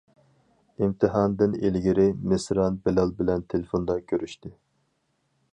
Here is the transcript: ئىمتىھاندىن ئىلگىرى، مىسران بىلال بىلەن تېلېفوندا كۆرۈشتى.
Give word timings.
ئىمتىھاندىن 0.85 1.53
ئىلگىرى، 1.67 2.07
مىسران 2.33 2.81
بىلال 2.89 3.15
بىلەن 3.21 3.47
تېلېفوندا 3.55 4.03
كۆرۈشتى. 4.13 4.57